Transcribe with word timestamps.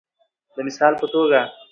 د 0.55 0.57
مثال 0.67 0.93
په 1.01 1.05
توګه 1.13 1.39
د 1.47 1.49